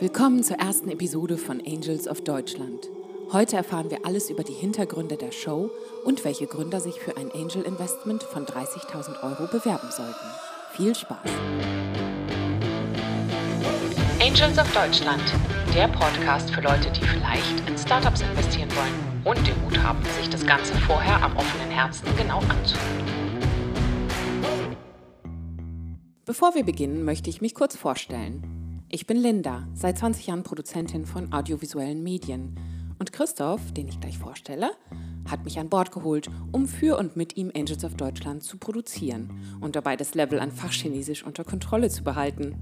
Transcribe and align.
Willkommen 0.00 0.42
zur 0.42 0.56
ersten 0.56 0.88
Episode 0.88 1.36
von 1.36 1.60
Angels 1.60 2.08
of 2.08 2.22
Deutschland. 2.24 2.88
Heute 3.32 3.56
erfahren 3.56 3.90
wir 3.90 4.06
alles 4.06 4.30
über 4.30 4.42
die 4.42 4.54
Hintergründe 4.54 5.18
der 5.18 5.30
Show 5.30 5.70
und 6.06 6.24
welche 6.24 6.46
Gründer 6.46 6.80
sich 6.80 6.98
für 6.98 7.18
ein 7.18 7.30
Angel 7.32 7.60
Investment 7.64 8.22
von 8.22 8.46
30.000 8.46 9.22
Euro 9.22 9.46
bewerben 9.46 9.90
sollten. 9.90 10.26
Viel 10.72 10.94
Spaß! 10.94 11.30
Angels 14.22 14.58
of 14.58 14.72
Deutschland, 14.72 15.22
der 15.74 15.88
Podcast 15.88 16.50
für 16.50 16.62
Leute, 16.62 16.90
die 16.92 17.06
vielleicht 17.06 17.68
in 17.68 17.76
Startups 17.76 18.22
investieren 18.22 18.70
wollen 18.74 19.36
und 19.36 19.46
den 19.46 19.62
Mut 19.64 19.76
haben, 19.82 20.02
sich 20.18 20.30
das 20.30 20.46
Ganze 20.46 20.72
vorher 20.76 21.22
am 21.22 21.36
offenen 21.36 21.70
Herzen 21.70 22.08
genau 22.16 22.38
anzuhören. 22.38 23.04
Bevor 26.24 26.54
wir 26.54 26.64
beginnen, 26.64 27.04
möchte 27.04 27.28
ich 27.28 27.42
mich 27.42 27.54
kurz 27.54 27.76
vorstellen. 27.76 28.59
Ich 28.92 29.06
bin 29.06 29.18
Linda, 29.18 29.68
seit 29.72 29.98
20 29.98 30.26
Jahren 30.26 30.42
Produzentin 30.42 31.06
von 31.06 31.32
audiovisuellen 31.32 32.02
Medien. 32.02 32.56
Und 32.98 33.12
Christoph, 33.12 33.70
den 33.70 33.86
ich 33.86 34.00
gleich 34.00 34.18
vorstelle, 34.18 34.72
hat 35.30 35.44
mich 35.44 35.60
an 35.60 35.68
Bord 35.68 35.92
geholt, 35.92 36.28
um 36.50 36.66
für 36.66 36.98
und 36.98 37.14
mit 37.14 37.36
ihm 37.36 37.52
Angels 37.54 37.84
of 37.84 37.94
Deutschland 37.94 38.42
zu 38.42 38.56
produzieren 38.56 39.30
und 39.60 39.76
dabei 39.76 39.96
das 39.96 40.16
Level 40.16 40.40
an 40.40 40.50
Fachchinesisch 40.50 41.22
unter 41.22 41.44
Kontrolle 41.44 41.88
zu 41.88 42.02
behalten. 42.02 42.56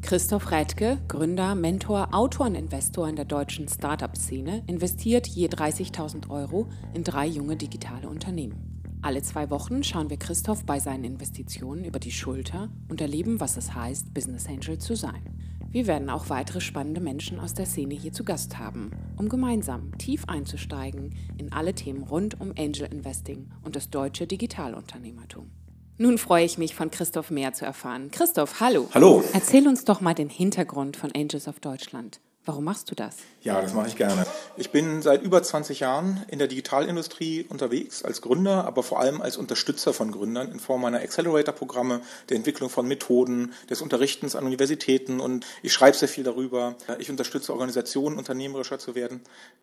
Christoph 0.00 0.50
Rädke, 0.50 0.96
Gründer, 1.08 1.54
Mentor, 1.54 2.14
Autor 2.14 2.46
und 2.46 2.54
Investor 2.54 3.06
in 3.06 3.16
der 3.16 3.26
deutschen 3.26 3.68
Startup-Szene, 3.68 4.64
investiert 4.66 5.26
je 5.26 5.48
30.000 5.48 6.30
Euro 6.30 6.70
in 6.94 7.04
drei 7.04 7.26
junge 7.26 7.56
digitale 7.56 8.08
Unternehmen. 8.08 8.79
Alle 9.02 9.22
zwei 9.22 9.48
Wochen 9.48 9.82
schauen 9.82 10.10
wir 10.10 10.18
Christoph 10.18 10.64
bei 10.66 10.78
seinen 10.78 11.04
Investitionen 11.04 11.84
über 11.84 11.98
die 11.98 12.12
Schulter 12.12 12.68
und 12.90 13.00
erleben, 13.00 13.40
was 13.40 13.56
es 13.56 13.74
heißt, 13.74 14.12
Business 14.12 14.46
Angel 14.46 14.76
zu 14.76 14.94
sein. 14.94 15.22
Wir 15.70 15.86
werden 15.86 16.10
auch 16.10 16.28
weitere 16.28 16.60
spannende 16.60 17.00
Menschen 17.00 17.40
aus 17.40 17.54
der 17.54 17.64
Szene 17.64 17.94
hier 17.94 18.12
zu 18.12 18.24
Gast 18.24 18.58
haben, 18.58 18.90
um 19.16 19.30
gemeinsam 19.30 19.96
tief 19.96 20.24
einzusteigen 20.26 21.14
in 21.38 21.50
alle 21.50 21.74
Themen 21.74 22.02
rund 22.02 22.40
um 22.40 22.52
Angel 22.58 22.88
Investing 22.92 23.48
und 23.62 23.74
das 23.74 23.88
deutsche 23.88 24.26
Digitalunternehmertum. 24.26 25.50
Nun 25.96 26.18
freue 26.18 26.44
ich 26.44 26.58
mich, 26.58 26.74
von 26.74 26.90
Christoph 26.90 27.30
mehr 27.30 27.54
zu 27.54 27.64
erfahren. 27.64 28.10
Christoph, 28.10 28.60
hallo. 28.60 28.88
Hallo. 28.92 29.22
Erzähl 29.32 29.66
uns 29.66 29.84
doch 29.84 30.02
mal 30.02 30.14
den 30.14 30.28
Hintergrund 30.28 30.96
von 30.96 31.10
Angels 31.14 31.48
of 31.48 31.60
Deutschland. 31.60 32.20
Warum 32.50 32.64
machst 32.64 32.90
du 32.90 32.96
das? 32.96 33.14
Ja, 33.42 33.62
das 33.62 33.74
mache 33.74 33.86
ich 33.86 33.94
gerne. 33.94 34.26
Ich 34.56 34.72
bin 34.72 35.02
seit 35.02 35.22
über 35.22 35.40
20 35.40 35.78
Jahren 35.78 36.24
in 36.26 36.40
der 36.40 36.48
Digitalindustrie 36.48 37.46
unterwegs 37.48 38.02
als 38.02 38.22
Gründer, 38.22 38.64
aber 38.64 38.82
vor 38.82 38.98
allem 38.98 39.22
als 39.22 39.36
Unterstützer 39.36 39.94
von 39.94 40.10
Gründern 40.10 40.50
in 40.50 40.58
Form 40.58 40.80
meiner 40.80 40.98
Accelerator-Programme, 40.98 42.00
der 42.28 42.36
Entwicklung 42.36 42.68
von 42.68 42.88
Methoden, 42.88 43.52
des 43.70 43.82
Unterrichtens 43.82 44.34
an 44.34 44.46
Universitäten 44.46 45.20
und 45.20 45.46
ich 45.62 45.72
schreibe 45.72 45.96
sehr 45.96 46.08
viel 46.08 46.24
darüber. 46.24 46.74
Ich 46.98 47.08
unterstütze 47.08 47.52
Organisationen, 47.52 48.18
unternehmerischer 48.18 48.80
zu 48.80 48.96
werden. 48.96 49.20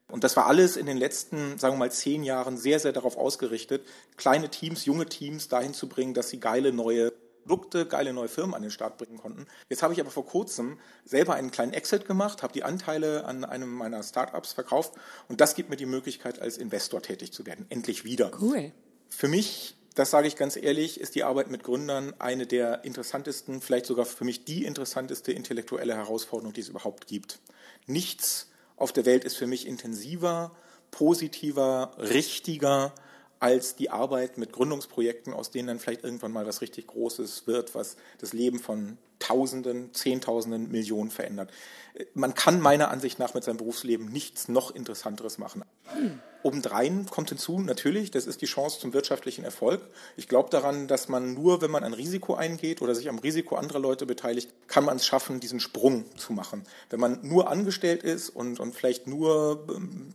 Und 0.08 0.24
das 0.24 0.38
war 0.38 0.48
alles 0.48 0.78
in 0.78 0.86
den 0.86 0.96
letzten, 0.96 1.58
sagen 1.58 1.74
wir 1.74 1.80
mal, 1.80 1.92
zehn 1.92 2.24
Jahren 2.24 2.56
sehr, 2.56 2.80
sehr 2.80 2.94
darauf 2.94 3.18
ausgerichtet, 3.18 3.86
kleine 4.16 4.48
Teams, 4.48 4.86
junge 4.86 5.08
Teams 5.08 5.50
dahin 5.50 5.74
zu 5.74 5.90
bringen, 5.90 6.14
dass 6.14 6.30
sie 6.30 6.40
geile 6.40 6.72
neue 6.72 7.12
Produkte, 7.48 7.86
geile 7.86 8.12
neue 8.14 8.28
Firmen 8.28 8.54
an 8.54 8.62
den 8.62 8.72
Start 8.72 8.98
bringen 8.98 9.18
konnten. 9.18 9.48
Jetzt 9.70 9.82
habe 9.82 9.94
ich 9.94 10.02
aber 10.02 10.12
vor 10.12 10.26
kurzem 10.26 10.80
selber 11.06 11.34
einen 11.34 11.50
kleinen 11.50 11.74
Exit 11.74 12.06
gemacht, 12.06 12.44
habe 12.44 12.54
die 12.54 12.64
Anteile 12.64 13.26
an 13.26 13.46
einem 13.46 13.74
meiner 13.74 14.04
Startups 14.04 14.52
verkauft 14.52 14.94
und 15.30 15.40
das 15.40 15.56
gibt 15.56 15.70
mir 15.70 15.78
die 15.78 15.86
Möglichkeit, 15.86 16.42
als 16.42 16.58
Investor 16.58 17.02
tätig 17.02 17.32
zu 17.32 17.46
werden. 17.46 17.66
Endlich 17.70 18.04
wieder. 18.04 18.32
Cool. 18.40 18.72
Für 19.10 19.28
mich 19.28 19.76
das 19.96 20.12
sage 20.12 20.28
ich 20.28 20.36
ganz 20.36 20.56
ehrlich, 20.58 21.00
ist 21.00 21.16
die 21.16 21.24
Arbeit 21.24 21.50
mit 21.50 21.64
Gründern 21.64 22.14
eine 22.20 22.46
der 22.46 22.84
interessantesten, 22.84 23.62
vielleicht 23.62 23.88
sogar 23.88 24.06
für 24.06 24.26
mich 24.26 24.46
die 24.46 24.64
interessanteste 24.64 25.32
intellektuelle 25.32 25.96
Herausforderung, 25.96 26.54
die 26.54 26.62
es 26.62 26.70
überhaupt 26.70 27.08
gibt. 27.08 27.40
Nichts 27.88 28.52
auf 28.76 28.94
der 28.94 29.08
Welt 29.08 29.24
ist 29.24 29.38
für 29.38 29.48
mich 29.48 29.66
intensiver, 29.66 30.56
positiver, 30.92 31.94
richtiger 31.98 32.94
als 33.40 33.76
die 33.76 33.90
Arbeit 33.90 34.38
mit 34.38 34.52
Gründungsprojekten, 34.52 35.34
aus 35.34 35.52
denen 35.52 35.68
dann 35.68 35.80
vielleicht 35.80 36.04
irgendwann 36.04 36.32
mal 36.32 36.48
was 36.48 36.62
richtig 36.62 36.88
Großes 36.88 37.48
wird, 37.48 37.76
was 37.76 37.96
das 38.20 38.34
Leben 38.34 38.60
von 38.60 38.98
Tausenden, 39.20 39.94
Zehntausenden, 39.94 40.70
Millionen 40.72 41.10
verändert. 41.10 41.52
Man 42.14 42.36
kann 42.36 42.62
meiner 42.62 42.92
Ansicht 42.92 43.18
nach 43.18 43.34
mit 43.34 43.44
seinem 43.44 43.58
Berufsleben 43.58 44.12
nichts 44.12 44.48
noch 44.48 44.74
Interessanteres 44.74 45.40
machen. 45.40 45.64
Obendrein 46.44 47.08
kommt 47.08 47.30
hinzu, 47.30 47.60
natürlich, 47.60 48.12
das 48.12 48.28
ist 48.28 48.42
die 48.42 48.46
Chance 48.46 48.80
zum 48.80 48.94
wirtschaftlichen 48.94 49.44
Erfolg. 49.44 49.82
Ich 50.16 50.28
glaube 50.28 50.50
daran, 50.50 50.88
dass 50.88 51.10
man 51.10 51.34
nur, 51.34 51.62
wenn 51.62 51.72
man 51.72 51.84
ein 51.84 51.94
Risiko 51.94 52.36
eingeht 52.36 52.82
oder 52.82 52.94
sich 52.94 53.10
am 53.10 53.18
Risiko 53.18 53.56
anderer 53.56 53.80
Leute 53.80 54.06
beteiligt, 54.06 54.52
kann 54.68 54.86
man 54.86 54.98
es 54.98 55.06
schaffen, 55.06 55.40
diesen 55.40 55.60
Sprung 55.60 56.06
zu 56.16 56.34
machen. 56.34 56.64
Wenn 56.90 57.00
man 57.00 57.20
nur 57.24 57.50
angestellt 57.50 58.04
ist 58.04 58.30
und, 58.30 58.60
und 58.60 58.76
vielleicht 58.76 59.08
nur 59.08 59.66
ähm, 59.76 60.14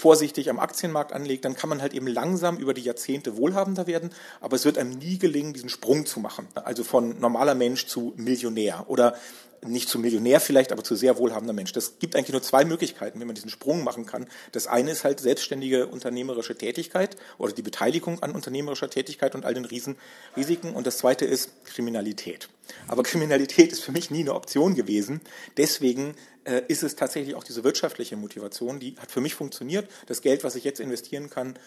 vorsichtig 0.00 0.48
am 0.48 0.58
Aktienmarkt 0.58 1.12
anlegt, 1.12 1.44
dann 1.44 1.54
kann 1.54 1.68
man 1.68 1.82
halt 1.82 1.92
eben 1.92 2.06
langsam 2.06 2.56
über 2.56 2.74
die 2.74 2.82
Jahrzehnte 2.82 3.36
wohlhabender 3.36 3.86
werden, 3.86 4.10
aber 4.40 4.56
es 4.56 4.64
wird 4.64 4.78
einem 4.78 4.98
nie 4.98 5.18
gelingen, 5.18 5.52
diesen 5.52 5.68
Sprung 5.68 6.06
zu 6.06 6.20
machen. 6.20 6.48
Also 6.54 6.84
von 6.84 7.20
normaler 7.20 7.54
Mensch 7.54 7.86
zu 7.86 8.14
Millionär 8.16 8.84
oder 8.88 9.14
nicht 9.62 9.88
zu 9.88 9.98
Millionär 9.98 10.40
vielleicht, 10.40 10.72
aber 10.72 10.84
zu 10.84 10.96
sehr 10.96 11.18
wohlhabender 11.18 11.52
Mensch. 11.52 11.72
Das 11.72 11.98
gibt 11.98 12.16
eigentlich 12.16 12.32
nur 12.32 12.42
zwei 12.42 12.64
Möglichkeiten, 12.64 13.20
wie 13.20 13.24
man 13.24 13.34
diesen 13.34 13.50
Sprung 13.50 13.84
machen 13.84 14.06
kann. 14.06 14.26
Das 14.52 14.66
eine 14.66 14.90
ist 14.90 15.04
halt 15.04 15.20
selbstständige 15.20 15.86
unternehmerische 15.86 16.56
Tätigkeit 16.56 17.16
oder 17.38 17.52
die 17.52 17.62
Beteiligung 17.62 18.22
an 18.22 18.32
unternehmerischer 18.32 18.88
Tätigkeit 18.88 19.34
und 19.34 19.44
all 19.44 19.54
den 19.54 19.64
Riesen, 19.64 19.96
Risiken. 20.36 20.74
Und 20.74 20.86
das 20.86 20.98
zweite 20.98 21.24
ist 21.24 21.64
Kriminalität. 21.64 22.48
Aber 22.88 23.02
Kriminalität 23.04 23.72
ist 23.72 23.82
für 23.82 23.92
mich 23.92 24.10
nie 24.10 24.20
eine 24.20 24.34
Option 24.34 24.74
gewesen. 24.74 25.20
Deswegen 25.56 26.14
äh, 26.44 26.62
ist 26.68 26.82
es 26.82 26.96
tatsächlich 26.96 27.34
auch 27.34 27.44
diese 27.44 27.64
wirtschaftliche 27.64 28.16
Motivation, 28.16 28.80
die 28.80 28.96
hat 28.98 29.10
für 29.10 29.20
mich 29.20 29.34
funktioniert. 29.34 29.90
Das 30.06 30.22
Geld, 30.22 30.44
was 30.44 30.54
ich 30.54 30.64
jetzt 30.64 30.80
investieren 30.80 31.28
kann, 31.28 31.58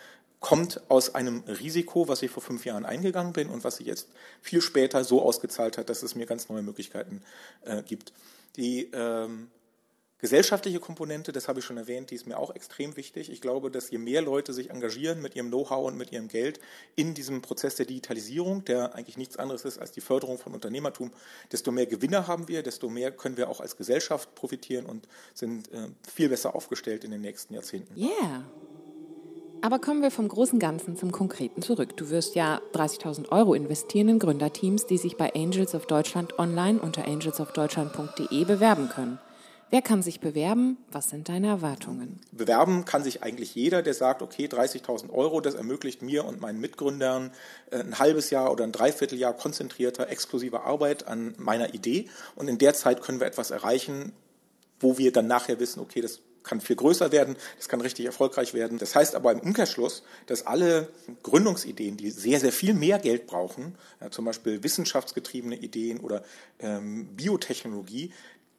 kommt 0.43 0.81
aus 0.89 1.15
einem 1.15 1.41
Risiko, 1.47 2.09
was 2.09 2.21
ich 2.21 2.29
vor 2.29 2.43
fünf 2.43 2.65
Jahren 2.65 2.85
eingegangen 2.85 3.31
bin 3.31 3.47
und 3.47 3.63
was 3.63 3.77
sich 3.77 3.87
jetzt 3.87 4.09
viel 4.41 4.61
später 4.61 5.05
so 5.05 5.21
ausgezahlt 5.21 5.77
hat, 5.77 5.87
dass 5.87 6.03
es 6.03 6.15
mir 6.15 6.25
ganz 6.25 6.49
neue 6.49 6.63
Möglichkeiten 6.63 7.21
äh, 7.63 7.81
gibt. 7.85 8.13
Die 8.55 8.89
ähm, 8.93 9.49
gesellschaftliche 10.23 10.79
Komponente, 10.79 11.33
das 11.33 11.49
habe 11.49 11.59
ich 11.59 11.65
schon 11.65 11.75
erwähnt, 11.75 12.09
die 12.09 12.15
ist 12.15 12.27
mir 12.27 12.39
auch 12.39 12.55
extrem 12.55 12.95
wichtig. 12.95 13.29
Ich 13.29 13.41
glaube, 13.41 13.69
dass 13.69 13.91
je 13.91 13.97
mehr 13.97 14.21
Leute 14.21 14.53
sich 14.53 14.69
engagieren 14.69 15.21
mit 15.21 15.35
ihrem 15.35 15.49
Know-how 15.49 15.85
und 15.85 15.97
mit 15.97 16.13
ihrem 16.13 16.29
Geld 16.29 16.61
in 16.95 17.13
diesem 17.13 17.41
Prozess 17.41 17.75
der 17.75 17.85
Digitalisierung, 17.85 18.63
der 18.63 18.95
eigentlich 18.95 19.17
nichts 19.17 19.35
anderes 19.35 19.65
ist 19.65 19.79
als 19.79 19.91
die 19.91 19.99
Förderung 19.99 20.37
von 20.37 20.53
Unternehmertum, 20.53 21.11
desto 21.51 21.73
mehr 21.73 21.87
Gewinner 21.87 22.25
haben 22.25 22.47
wir, 22.47 22.63
desto 22.63 22.87
mehr 22.87 23.11
können 23.11 23.35
wir 23.35 23.49
auch 23.49 23.59
als 23.59 23.75
Gesellschaft 23.75 24.33
profitieren 24.33 24.85
und 24.85 25.09
sind 25.33 25.69
äh, 25.73 25.89
viel 26.09 26.29
besser 26.29 26.55
aufgestellt 26.55 27.03
in 27.03 27.11
den 27.11 27.19
nächsten 27.19 27.53
Jahrzehnten. 27.53 27.99
Yeah. 27.99 28.45
Aber 29.63 29.79
kommen 29.79 30.01
wir 30.01 30.11
vom 30.11 30.27
großen 30.27 30.59
Ganzen 30.59 30.97
zum 30.97 31.13
Konkreten 31.13 31.61
zurück. 31.61 31.95
Du 31.95 32.09
wirst 32.09 32.35
ja 32.35 32.61
30.000 32.73 33.29
Euro 33.29 33.53
investieren 33.53 34.09
in 34.09 34.19
Gründerteams, 34.19 34.87
die 34.87 34.97
sich 34.97 35.15
bei 35.15 35.33
Angels 35.33 35.73
of 35.73 35.85
Deutschland 35.85 36.37
online 36.37 36.81
unter 36.81 37.05
angelsofdeutschland.de 37.05 38.43
bewerben 38.43 38.89
können. 38.89 39.19
Wer 39.69 39.81
kann 39.81 40.03
sich 40.03 40.19
bewerben? 40.19 40.79
Was 40.91 41.09
sind 41.09 41.29
deine 41.29 41.47
Erwartungen? 41.47 42.19
Bewerben 42.33 42.83
kann 42.83 43.05
sich 43.05 43.23
eigentlich 43.23 43.55
jeder, 43.55 43.81
der 43.81 43.93
sagt, 43.93 44.21
okay, 44.21 44.47
30.000 44.47 45.11
Euro, 45.11 45.39
das 45.39 45.55
ermöglicht 45.55 46.01
mir 46.01 46.25
und 46.25 46.41
meinen 46.41 46.59
Mitgründern 46.59 47.31
äh, 47.71 47.79
ein 47.79 47.99
halbes 47.99 48.31
Jahr 48.31 48.51
oder 48.51 48.65
ein 48.65 48.73
Dreivierteljahr 48.73 49.31
konzentrierter, 49.31 50.09
exklusiver 50.09 50.65
Arbeit 50.65 51.07
an 51.07 51.35
meiner 51.37 51.73
Idee. 51.73 52.09
Und 52.35 52.49
in 52.49 52.57
der 52.57 52.73
Zeit 52.73 53.01
können 53.01 53.21
wir 53.21 53.27
etwas 53.27 53.49
erreichen, 53.49 54.11
wo 54.81 54.97
wir 54.97 55.13
dann 55.13 55.27
nachher 55.27 55.61
wissen, 55.61 55.79
okay, 55.79 56.01
das 56.01 56.19
kann 56.43 56.61
viel 56.61 56.75
größer 56.75 57.11
werden, 57.11 57.35
das 57.57 57.69
kann 57.69 57.81
richtig 57.81 58.05
erfolgreich 58.05 58.53
werden. 58.53 58.77
Das 58.77 58.95
heißt 58.95 59.15
aber 59.15 59.31
im 59.31 59.39
Umkehrschluss, 59.39 60.03
dass 60.27 60.45
alle 60.45 60.89
Gründungsideen, 61.23 61.97
die 61.97 62.11
sehr, 62.11 62.39
sehr 62.39 62.51
viel 62.51 62.73
mehr 62.73 62.99
Geld 62.99 63.27
brauchen, 63.27 63.75
ja, 64.01 64.11
zum 64.11 64.25
Beispiel 64.25 64.63
wissenschaftsgetriebene 64.63 65.55
Ideen 65.55 65.99
oder 65.99 66.23
ähm, 66.59 67.07
Biotechnologie, 67.15 68.11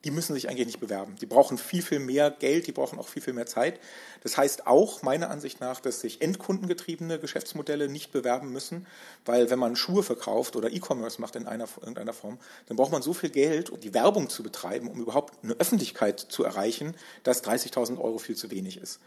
die 0.05 0.11
müssen 0.11 0.35
sich 0.35 0.49
eigentlich 0.49 0.67
nicht 0.67 0.81
bewerben. 0.81 1.17
Die 1.21 1.27
brauchen 1.27 1.59
viel, 1.59 1.83
viel 1.83 1.99
mehr 1.99 2.31
Geld, 2.31 2.67
die 2.67 2.73
brauchen 2.73 2.99
auch 2.99 3.09
viel, 3.09 3.23
viel 3.23 3.33
mehr 3.33 3.47
Zeit. 3.47 3.81
Das 4.23 4.37
heißt 4.37 4.67
auch 4.67 5.03
meiner 5.03 5.31
Ansicht 5.31 5.61
nach, 5.61 5.81
dass 5.81 6.01
sich 6.01 6.21
endkundengetriebene 6.21 7.19
Geschäftsmodelle 7.19 7.89
nicht 7.89 8.13
bewerben 8.13 8.53
müssen, 8.53 8.87
weil 9.25 9.51
wenn 9.51 9.59
man 9.59 9.77
Schuhe 9.77 10.03
verkauft 10.03 10.57
oder 10.57 10.71
E-Commerce 10.71 11.21
macht 11.21 11.37
in 11.37 11.47
einer, 11.47 11.69
irgendeiner 11.81 12.13
Form, 12.13 12.39
dann 12.67 12.77
braucht 12.77 12.93
man 12.93 13.03
so 13.03 13.15
viel 13.15 13.31
Geld, 13.31 13.71
um 13.71 13.81
die 13.81 13.95
Werbung 13.95 14.29
zu 14.29 14.43
betreiben, 14.43 14.89
um 14.89 15.01
überhaupt 15.01 15.43
eine 15.43 15.55
Öffentlichkeit 15.55 16.21
zu 16.21 16.45
erreichen, 16.45 16.95
dass 17.23 17.45
30.000 17.45 17.99
Euro 17.99 18.19
viel 18.19 18.37
zu 18.37 18.51
wenig 18.51 18.79
ist. 18.79 19.01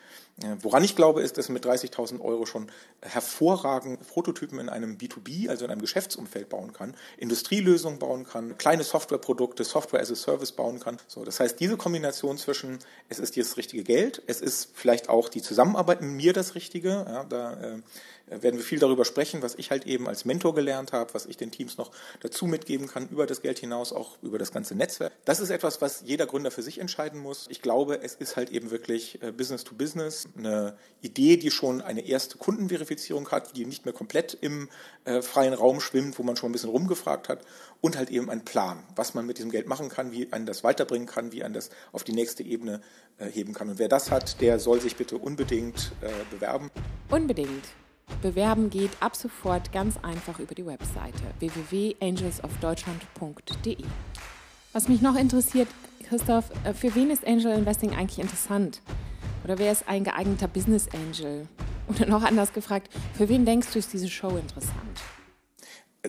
Woran 0.61 0.83
ich 0.83 0.95
glaube, 0.95 1.23
ist, 1.23 1.39
dass 1.39 1.49
man 1.49 1.55
mit 1.55 1.65
30.000 1.65 2.21
Euro 2.21 2.45
schon 2.45 2.67
hervorragend 3.01 4.07
Prototypen 4.07 4.59
in 4.59 4.69
einem 4.69 4.97
B2B, 4.97 5.49
also 5.49 5.65
in 5.65 5.71
einem 5.71 5.81
Geschäftsumfeld 5.81 6.47
bauen 6.47 6.73
kann, 6.73 6.95
Industrielösungen 7.17 7.97
bauen 7.97 8.23
kann, 8.23 8.55
kleine 8.59 8.83
Softwareprodukte, 8.83 9.63
Software 9.63 9.99
as 9.99 10.11
a 10.11 10.15
Service 10.15 10.51
bauen 10.51 10.79
kann. 10.79 10.86
So, 11.07 11.23
das 11.25 11.39
heißt, 11.39 11.59
diese 11.59 11.77
Kombination 11.77 12.37
zwischen, 12.37 12.79
es 13.09 13.19
ist 13.19 13.37
das 13.37 13.57
richtige 13.57 13.83
Geld, 13.83 14.21
es 14.27 14.41
ist 14.41 14.69
vielleicht 14.73 15.09
auch 15.09 15.29
die 15.29 15.41
Zusammenarbeit 15.41 16.01
mit 16.01 16.11
mir 16.11 16.33
das 16.33 16.55
Richtige, 16.55 16.89
ja, 16.89 17.23
da 17.25 17.53
äh, 17.53 17.81
werden 18.29 18.57
wir 18.57 18.63
viel 18.63 18.79
darüber 18.79 19.05
sprechen, 19.05 19.41
was 19.41 19.55
ich 19.55 19.71
halt 19.71 19.85
eben 19.85 20.07
als 20.07 20.25
Mentor 20.25 20.53
gelernt 20.53 20.93
habe, 20.93 21.13
was 21.13 21.25
ich 21.25 21.37
den 21.37 21.51
Teams 21.51 21.77
noch 21.77 21.91
dazu 22.19 22.45
mitgeben 22.45 22.87
kann, 22.87 23.07
über 23.09 23.25
das 23.25 23.41
Geld 23.41 23.59
hinaus, 23.59 23.93
auch 23.93 24.17
über 24.21 24.37
das 24.37 24.51
ganze 24.51 24.75
Netzwerk. 24.75 25.13
Das 25.25 25.39
ist 25.39 25.49
etwas, 25.49 25.81
was 25.81 26.03
jeder 26.05 26.25
Gründer 26.25 26.51
für 26.51 26.61
sich 26.61 26.79
entscheiden 26.79 27.21
muss. 27.21 27.47
Ich 27.49 27.61
glaube, 27.61 28.01
es 28.01 28.15
ist 28.15 28.35
halt 28.35 28.49
eben 28.49 28.71
wirklich 28.71 29.21
äh, 29.21 29.31
Business 29.31 29.63
to 29.63 29.75
Business, 29.75 30.27
eine 30.37 30.77
Idee, 31.01 31.37
die 31.37 31.51
schon 31.51 31.81
eine 31.81 32.05
erste 32.05 32.37
Kundenverifizierung 32.37 33.29
hat, 33.29 33.55
die 33.55 33.65
nicht 33.65 33.85
mehr 33.85 33.93
komplett 33.93 34.37
im 34.39 34.69
äh, 35.05 35.21
freien 35.21 35.53
Raum 35.53 35.79
schwimmt, 35.79 36.19
wo 36.19 36.23
man 36.23 36.35
schon 36.35 36.49
ein 36.49 36.53
bisschen 36.53 36.69
rumgefragt 36.69 37.29
hat 37.29 37.41
und 37.81 37.97
halt 37.97 38.09
eben 38.09 38.29
ein 38.29 38.43
Plan, 38.43 38.83
was 38.95 39.13
man 39.13 39.25
mit 39.25 39.37
diesem 39.37 39.51
Geld 39.51 39.67
machen 39.67 39.89
kann, 39.89 40.11
wie 40.11 40.25
man 40.25 40.45
das 40.45 40.63
weiterbringen 40.63 41.07
kann, 41.07 41.31
wie 41.31 41.41
man 41.41 41.53
das 41.53 41.69
auf 41.91 42.03
die 42.03 42.13
nächste 42.13 42.43
Ebene 42.43 42.81
äh, 43.17 43.27
heben 43.27 43.53
kann. 43.53 43.69
Und 43.69 43.79
wer 43.79 43.87
das 43.87 44.11
hat, 44.11 44.41
der 44.41 44.59
soll 44.59 44.81
sich 44.81 44.95
bitte 44.95 45.17
unbedingt 45.17 45.91
äh, 46.01 46.09
bewerben. 46.29 46.71
Unbedingt. 47.09 47.65
Bewerben 48.21 48.69
geht 48.69 48.91
ab 48.99 49.15
sofort 49.15 49.71
ganz 49.71 49.95
einfach 50.01 50.39
über 50.39 50.53
die 50.55 50.65
Webseite 50.65 51.21
www.angelsofdeutschland.de. 51.39 53.77
Was 54.73 54.89
mich 54.89 55.01
noch 55.01 55.15
interessiert, 55.15 55.69
Christoph, 56.07 56.45
äh, 56.63 56.73
für 56.73 56.95
wen 56.95 57.11
ist 57.11 57.27
Angel 57.27 57.53
Investing 57.53 57.95
eigentlich 57.95 58.19
interessant? 58.19 58.81
Oder 59.43 59.59
wer 59.59 59.71
ist 59.71 59.87
ein 59.87 60.03
geeigneter 60.03 60.47
Business 60.47 60.87
Angel? 60.93 61.47
Oder 61.87 62.07
noch 62.07 62.23
anders 62.23 62.53
gefragt, 62.53 62.91
für 63.13 63.29
wen 63.29 63.45
denkst 63.45 63.67
du, 63.71 63.79
ist 63.79 63.93
diese 63.93 64.09
Show 64.09 64.35
interessant? 64.35 64.99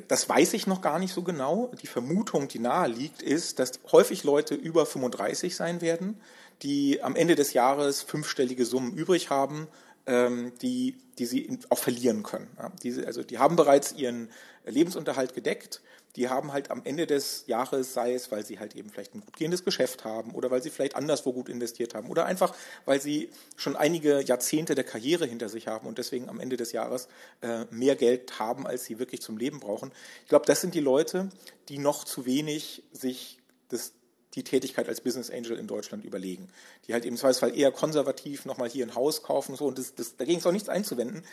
Das 0.08 0.28
weiß 0.28 0.54
ich 0.54 0.66
noch 0.66 0.80
gar 0.80 0.98
nicht 0.98 1.12
so 1.12 1.22
genau. 1.22 1.70
Die 1.82 1.86
Vermutung, 1.86 2.48
die 2.48 2.58
nahe 2.58 2.88
liegt, 2.88 3.22
ist, 3.22 3.58
dass 3.58 3.80
häufig 3.92 4.24
Leute 4.24 4.54
über 4.54 4.86
35 4.86 5.54
sein 5.54 5.80
werden, 5.80 6.20
die 6.62 7.02
am 7.02 7.16
Ende 7.16 7.34
des 7.34 7.52
Jahres 7.52 8.02
fünfstellige 8.02 8.64
Summen 8.64 8.94
übrig 8.94 9.30
haben, 9.30 9.68
die, 10.08 10.96
die 11.18 11.26
sie 11.26 11.58
auch 11.68 11.78
verlieren 11.78 12.22
können. 12.22 12.48
Diese, 12.82 13.06
also 13.06 13.22
die 13.22 13.38
haben 13.38 13.56
bereits 13.56 13.92
ihren 13.92 14.30
Lebensunterhalt 14.64 15.34
gedeckt 15.34 15.82
die 16.18 16.28
haben 16.28 16.52
halt 16.52 16.72
am 16.72 16.82
Ende 16.84 17.06
des 17.06 17.44
Jahres, 17.46 17.94
sei 17.94 18.12
es, 18.12 18.32
weil 18.32 18.44
sie 18.44 18.58
halt 18.58 18.74
eben 18.74 18.90
vielleicht 18.90 19.14
ein 19.14 19.20
gut 19.20 19.36
gehendes 19.36 19.64
Geschäft 19.64 20.04
haben 20.04 20.34
oder 20.34 20.50
weil 20.50 20.60
sie 20.62 20.70
vielleicht 20.70 20.96
anderswo 20.96 21.32
gut 21.32 21.48
investiert 21.48 21.94
haben 21.94 22.08
oder 22.08 22.26
einfach, 22.26 22.54
weil 22.86 23.00
sie 23.00 23.30
schon 23.56 23.76
einige 23.76 24.20
Jahrzehnte 24.22 24.74
der 24.74 24.82
Karriere 24.82 25.26
hinter 25.26 25.48
sich 25.48 25.68
haben 25.68 25.86
und 25.86 25.98
deswegen 25.98 26.28
am 26.28 26.40
Ende 26.40 26.56
des 26.56 26.72
Jahres 26.72 27.08
äh, 27.40 27.66
mehr 27.70 27.94
Geld 27.94 28.40
haben, 28.40 28.66
als 28.66 28.84
sie 28.84 28.98
wirklich 28.98 29.22
zum 29.22 29.38
Leben 29.38 29.60
brauchen. 29.60 29.92
Ich 30.22 30.28
glaube, 30.28 30.46
das 30.46 30.60
sind 30.60 30.74
die 30.74 30.80
Leute, 30.80 31.28
die 31.68 31.78
noch 31.78 32.04
zu 32.04 32.26
wenig 32.26 32.82
sich 32.92 33.38
das 33.68 33.92
die 34.38 34.44
Tätigkeit 34.44 34.88
als 34.88 35.00
Business 35.00 35.30
Angel 35.30 35.58
in 35.58 35.66
Deutschland 35.66 36.04
überlegen. 36.04 36.48
Die 36.86 36.92
halt 36.92 37.04
im 37.04 37.16
Zweifelsfall 37.16 37.56
eher 37.56 37.72
konservativ 37.72 38.44
nochmal 38.44 38.68
hier 38.68 38.86
ein 38.86 38.94
Haus 38.94 39.22
kaufen 39.22 39.56
so 39.56 39.66
und 39.66 39.78
das, 39.78 39.94
das, 39.94 40.16
dagegen 40.16 40.38
ist 40.38 40.46
auch 40.46 40.52
nichts 40.52 40.68
einzuwenden. 40.68 41.24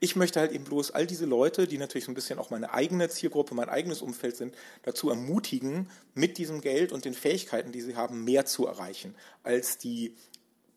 Ich 0.00 0.16
möchte 0.16 0.40
halt 0.40 0.52
eben 0.52 0.64
bloß 0.64 0.90
all 0.90 1.06
diese 1.06 1.26
Leute, 1.26 1.66
die 1.66 1.78
natürlich 1.78 2.06
so 2.06 2.10
ein 2.10 2.14
bisschen 2.14 2.38
auch 2.38 2.50
meine 2.50 2.72
eigene 2.72 3.08
Zielgruppe, 3.08 3.54
mein 3.54 3.68
eigenes 3.68 4.02
Umfeld 4.02 4.36
sind, 4.36 4.54
dazu 4.82 5.10
ermutigen, 5.10 5.88
mit 6.14 6.38
diesem 6.38 6.60
Geld 6.62 6.92
und 6.92 7.04
den 7.04 7.14
Fähigkeiten, 7.14 7.70
die 7.70 7.80
sie 7.80 7.96
haben, 7.96 8.24
mehr 8.24 8.46
zu 8.46 8.66
erreichen 8.66 9.14
als 9.42 9.78
die 9.78 10.14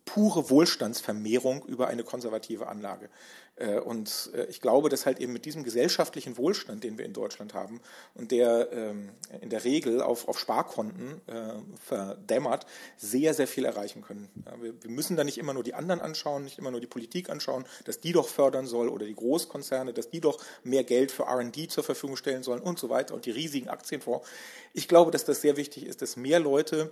pure 0.06 0.50
Wohlstandsvermehrung 0.50 1.66
über 1.66 1.88
eine 1.88 2.04
konservative 2.04 2.68
Anlage. 2.68 3.10
Äh, 3.58 3.80
und 3.80 4.32
äh, 4.34 4.46
ich 4.46 4.62
glaube, 4.62 4.90
dass 4.90 5.06
halt 5.06 5.20
eben 5.20 5.34
mit 5.34 5.46
diesem 5.46 5.64
gesellschaftlichen 5.64 6.38
Wohlstand, 6.38 6.84
den 6.84 6.98
wir 6.98 7.06
in 7.06 7.14
Deutschland 7.14 7.54
haben 7.54 7.82
und 8.14 8.32
der 8.32 8.72
ähm, 8.72 9.10
in 9.42 9.50
der 9.50 9.64
Regel 9.64 10.02
auf, 10.02 10.28
auf 10.28 10.40
Sparkonten 10.40 11.22
äh, 11.28 11.54
verdämmert, 11.84 12.66
sehr, 12.98 13.34
sehr 13.34 13.48
viel 13.48 13.66
erreichen 13.66 14.02
können. 14.02 14.30
Wir 14.62 14.92
müssen 14.92 15.16
da 15.16 15.24
nicht 15.24 15.38
immer 15.38 15.54
nur 15.54 15.64
die 15.64 15.74
anderen 15.74 16.02
anschauen, 16.02 16.44
nicht 16.44 16.60
immer 16.60 16.72
nur 16.72 16.80
die 16.80 16.88
Politik 16.88 17.30
anschauen, 17.30 17.66
dass 17.86 18.00
die 18.00 18.12
doch 18.12 18.28
fördern 18.28 18.68
soll 18.68 18.90
oder 18.90 19.06
die 19.06 19.16
Großkonzerne, 19.16 19.94
dass 19.94 20.10
die 20.10 20.22
doch 20.22 20.44
mehr 20.64 20.84
Geld 20.84 21.12
für 21.12 21.24
RD 21.24 21.72
zur 21.72 21.84
Verfügung 21.84 22.16
stellen 22.16 22.44
sollen 22.44 22.62
und 22.62 22.78
so 22.80 22.90
weiter 22.90 23.16
und 23.16 23.26
die 23.26 23.32
riesigen 23.32 23.70
Aktienfonds. 23.70 24.28
Ich 24.74 24.88
glaube, 24.88 25.12
dass 25.12 25.26
das 25.26 25.42
sehr 25.42 25.58
wichtig 25.58 25.86
ist, 25.86 26.02
dass 26.02 26.18
mehr 26.18 26.40
Leute, 26.40 26.92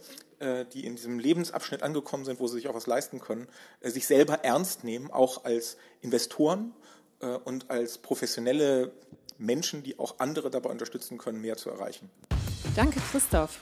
die 0.74 0.86
in 0.86 0.96
diesem 0.96 1.20
Lebensabschnitt 1.20 1.82
angekommen 1.82 2.26
sind, 2.26 2.40
wo 2.40 2.48
sie 2.48 2.56
sich 2.56 2.68
auch 2.68 2.74
was 2.74 2.88
leisten 2.88 3.20
können, 3.20 3.48
sich 3.82 4.06
selber 4.08 4.44
ernst 4.44 4.84
nehmen, 4.84 5.12
auch 5.12 5.46
als 5.46 5.78
Investoren 6.02 6.55
äh, 7.20 7.28
und 7.28 7.70
als 7.70 7.98
professionelle 7.98 8.92
Menschen, 9.38 9.84
die 9.84 10.00
auch 10.00 10.16
andere 10.20 10.50
dabei 10.50 10.70
unterstützen 10.70 11.18
können, 11.18 11.42
mehr 11.42 11.58
zu 11.58 11.70
erreichen. 11.70 12.10
Danke, 12.76 13.00
Christoph. 13.12 13.60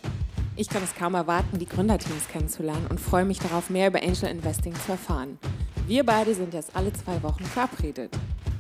Ich 0.56 0.70
kann 0.70 0.84
es 0.84 0.94
kaum 0.94 1.16
erwarten, 1.16 1.58
die 1.58 1.66
Gründerteams 1.66 2.28
kennenzulernen 2.28 2.86
und 2.90 3.00
freue 3.00 3.26
mich 3.26 3.40
darauf, 3.40 3.72
mehr 3.72 3.88
über 3.88 4.04
Angel 4.04 4.30
Investing 4.30 4.76
zu 4.86 4.92
erfahren. 4.92 5.40
Wir 5.88 6.06
beide 6.06 6.36
sind 6.36 6.54
jetzt 6.54 6.76
alle 6.76 6.94
zwei 6.94 7.22
Wochen 7.24 7.44
verabredet. 7.44 8.14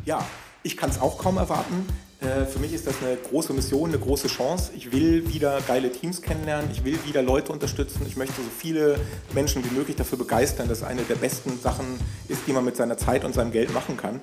Ja, 0.04 0.28
ich 0.64 0.76
kann 0.76 0.90
es 0.90 1.00
auch 1.00 1.18
kaum 1.20 1.38
erwarten. 1.38 1.86
Äh, 2.24 2.46
für 2.46 2.60
mich 2.60 2.74
ist 2.74 2.88
das 2.88 2.96
eine 3.02 3.18
große 3.18 3.54
Mission, 3.54 3.90
eine 3.90 4.00
große 4.00 4.28
Chance. 4.28 4.72
Ich 4.76 4.92
will 4.92 5.28
wieder 5.28 5.60
geile 5.68 5.92
Teams 5.92 6.22
kennenlernen, 6.22 6.70
ich 6.72 6.84
will 6.84 6.98
wieder 7.06 7.22
Leute 7.22 7.52
unterstützen, 7.52 8.06
ich 8.08 8.16
möchte 8.16 8.36
so 8.36 8.50
viele 8.58 8.98
Menschen 9.34 9.64
wie 9.64 9.76
möglich 9.76 9.96
dafür 9.96 10.18
begeistern, 10.18 10.70
dass 10.70 10.84
eine 10.84 11.02
der 11.04 11.16
besten 11.16 11.60
Sachen 11.60 11.86
ist, 12.28 12.42
die 12.48 12.54
man 12.54 12.64
mit 12.64 12.78
seiner 12.78 12.98
Zeit 12.98 13.26
und 13.26 13.34
seinem 13.34 13.52
Geld 13.52 13.74
machen 13.74 13.98
kann. 13.98 14.22